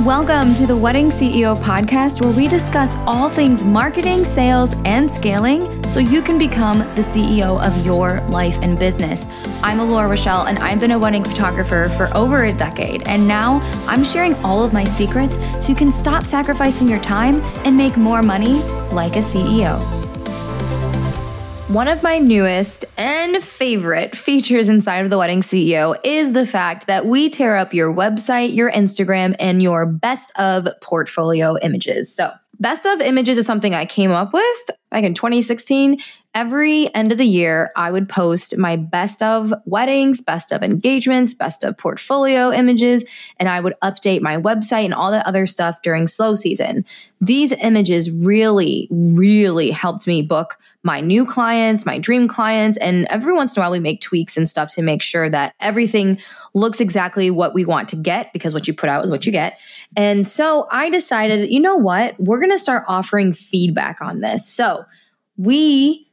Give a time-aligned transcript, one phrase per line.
[0.00, 5.80] Welcome to the Wedding CEO podcast, where we discuss all things marketing, sales, and scaling
[5.84, 9.24] so you can become the CEO of your life and business.
[9.62, 13.06] I'm Alora Rochelle, and I've been a wedding photographer for over a decade.
[13.06, 17.40] And now I'm sharing all of my secrets so you can stop sacrificing your time
[17.64, 20.03] and make more money like a CEO.
[21.74, 26.86] One of my newest and favorite features inside of the Wedding CEO is the fact
[26.86, 32.14] that we tear up your website, your Instagram, and your best of portfolio images.
[32.14, 36.00] So, best of images is something I came up with back in 2016.
[36.34, 41.34] Every end of the year, I would post my best of weddings, best of engagements,
[41.34, 43.04] best of portfolio images,
[43.38, 46.84] and I would update my website and all that other stuff during slow season.
[47.20, 53.32] These images really, really helped me book my new clients, my dream clients, and every
[53.32, 56.20] once in a while we make tweaks and stuff to make sure that everything
[56.52, 59.32] looks exactly what we want to get because what you put out is what you
[59.32, 59.60] get.
[59.96, 62.14] And so I decided, you know what?
[62.18, 64.46] We're going to start offering feedback on this.
[64.46, 64.83] So
[65.36, 66.08] we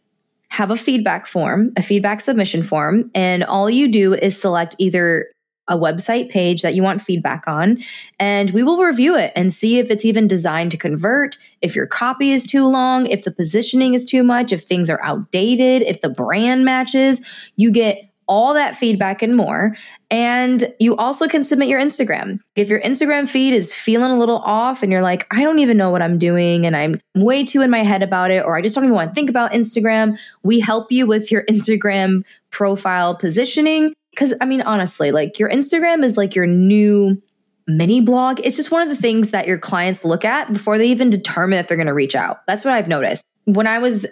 [0.50, 5.28] have a feedback form, a feedback submission form, and all you do is select either
[5.67, 7.78] a website page that you want feedback on,
[8.19, 11.88] and we will review it and see if it's even designed to convert, if your
[11.88, 16.02] copy is too long, if the positioning is too much, if things are outdated, if
[16.02, 17.22] the brand matches.
[17.56, 19.75] You get all that feedback and more.
[20.09, 22.39] And you also can submit your Instagram.
[22.55, 25.75] If your Instagram feed is feeling a little off and you're like, I don't even
[25.75, 28.61] know what I'm doing and I'm way too in my head about it, or I
[28.61, 33.17] just don't even want to think about Instagram, we help you with your Instagram profile
[33.17, 37.21] positioning because I mean, honestly, like your Instagram is like your new
[37.67, 38.39] mini blog.
[38.45, 41.59] It's just one of the things that your clients look at before they even determine
[41.59, 42.45] if they're going to reach out.
[42.47, 43.25] That's what I've noticed.
[43.43, 44.07] When I was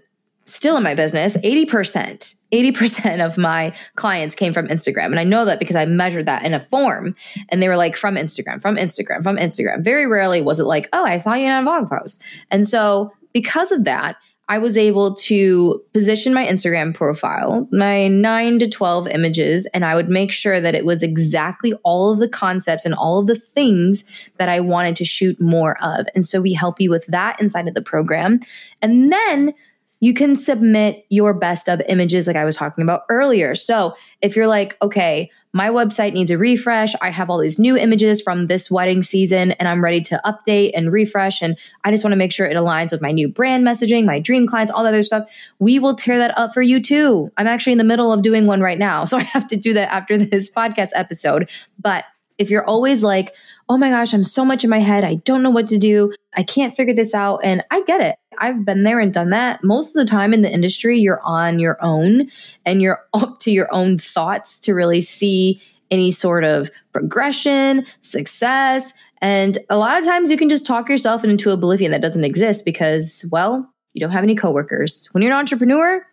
[0.51, 5.07] still in my business, 80%, 80% of my clients came from Instagram.
[5.07, 7.15] And I know that because I measured that in a form
[7.49, 9.83] and they were like from Instagram, from Instagram, from Instagram.
[9.83, 12.21] Very rarely was it like, oh, I saw you in a blog post.
[12.49, 14.17] And so because of that,
[14.49, 19.93] I was able to position my Instagram profile, my nine to 12 images, and I
[19.93, 23.35] would make sure that it was exactly all of the concepts and all of the
[23.35, 24.03] things
[24.37, 26.07] that I wanted to shoot more of.
[26.15, 28.39] And so we help you with that inside of the program.
[28.81, 29.53] And then
[29.99, 33.55] you can submit your best of images, like I was talking about earlier.
[33.55, 36.93] So if you're like, okay, my website needs a refresh.
[37.01, 40.71] I have all these new images from this wedding season and I'm ready to update
[40.75, 41.41] and refresh.
[41.41, 44.19] And I just want to make sure it aligns with my new brand messaging, my
[44.19, 45.29] dream clients, all that other stuff.
[45.57, 47.31] We will tear that up for you too.
[47.35, 49.03] I'm actually in the middle of doing one right now.
[49.09, 51.49] So I have to do that after this podcast episode.
[51.79, 52.03] But
[52.37, 53.33] if you're always like,
[53.67, 55.03] oh my gosh, I'm so much in my head.
[55.03, 56.13] I don't know what to do.
[56.37, 57.39] I can't figure this out.
[57.43, 58.17] And I get it.
[58.39, 59.63] I've been there and done that.
[59.63, 62.29] Most of the time in the industry, you're on your own
[62.65, 65.61] and you're up to your own thoughts to really see
[65.91, 68.93] any sort of progression, success.
[69.21, 72.63] And a lot of times you can just talk yourself into oblivion that doesn't exist
[72.63, 75.07] because, well, you don't have any coworkers.
[75.11, 76.05] When you're an entrepreneur,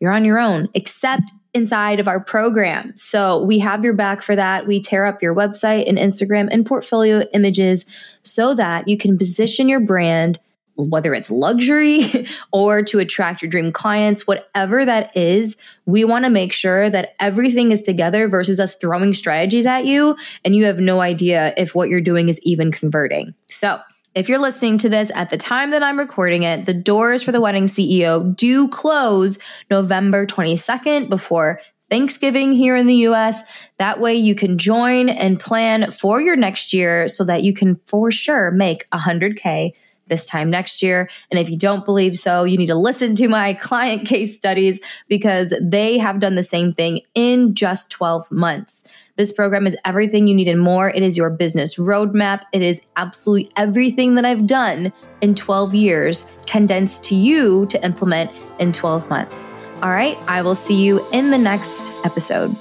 [0.00, 2.92] you're on your own, except inside of our program.
[2.96, 4.66] So we have your back for that.
[4.66, 7.84] We tear up your website and Instagram and portfolio images
[8.22, 10.38] so that you can position your brand,
[10.84, 15.56] whether it's luxury or to attract your dream clients, whatever that is.
[15.86, 20.16] We want to make sure that everything is together versus us throwing strategies at you
[20.44, 23.34] and you have no idea if what you're doing is even converting.
[23.48, 23.80] So,
[24.14, 27.32] if you're listening to this at the time that I'm recording it, the doors for
[27.32, 29.38] the Wedding CEO do close
[29.70, 31.60] November 22nd before
[31.92, 33.40] Thanksgiving here in the US.
[33.78, 37.78] That way you can join and plan for your next year so that you can
[37.86, 39.72] for sure make 100K
[40.12, 41.08] this time next year.
[41.30, 44.78] And if you don't believe so, you need to listen to my client case studies
[45.08, 48.86] because they have done the same thing in just 12 months.
[49.16, 50.90] This program is everything you need and more.
[50.90, 52.42] It is your business roadmap.
[52.52, 58.30] It is absolutely everything that I've done in 12 years condensed to you to implement
[58.58, 59.54] in 12 months.
[59.82, 62.54] All right, I will see you in the next episode.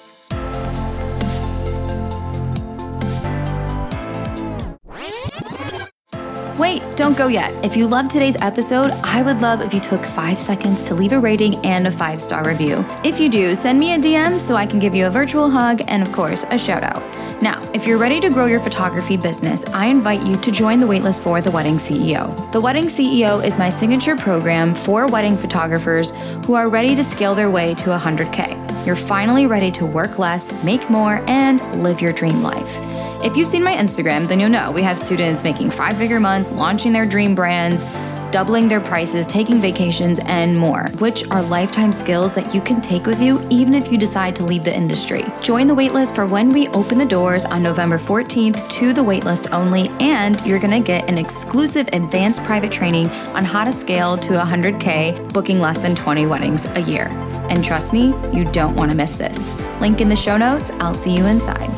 [6.58, 7.54] Wait, don't go yet.
[7.64, 11.14] If you loved today's episode, I would love if you took five seconds to leave
[11.14, 12.86] a rating and a five star review.
[13.04, 15.82] If you do, send me a DM so I can give you a virtual hug
[15.88, 17.02] and, of course, a shout out.
[17.42, 20.86] Now, if you're ready to grow your photography business, I invite you to join the
[20.86, 22.52] waitlist for The Wedding CEO.
[22.52, 26.12] The Wedding CEO is my signature program for wedding photographers
[26.46, 28.86] who are ready to scale their way to 100K.
[28.86, 32.78] You're finally ready to work less, make more, and live your dream life.
[33.24, 36.52] If you've seen my Instagram, then you'll know we have students making five figure months,
[36.52, 37.84] launching their dream brands,
[38.32, 43.06] doubling their prices, taking vacations, and more, which are lifetime skills that you can take
[43.06, 45.24] with you even if you decide to leave the industry.
[45.44, 49.54] Join the waitlist for when we open the doors on November 14th to the waitlist
[49.54, 54.34] only, and you're to get an exclusive advanced private training on how to scale to
[54.34, 57.08] 100K, booking less than 20 weddings a year.
[57.52, 59.56] And trust me, you don't want to miss this.
[59.80, 60.72] Link in the show notes.
[60.80, 61.71] I'll see you inside.